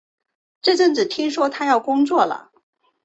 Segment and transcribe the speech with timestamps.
[0.63, 2.49] 这阵子听说他要工作了